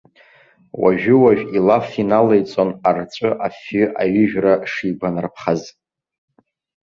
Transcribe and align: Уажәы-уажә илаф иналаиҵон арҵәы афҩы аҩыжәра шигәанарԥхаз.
Уажәы-уажә 0.81 1.43
илаф 1.57 1.85
иналаиҵон 2.01 2.69
арҵәы 2.89 3.29
афҩы 3.45 3.83
аҩыжәра 4.01 4.53
шигәанарԥхаз. 4.71 5.61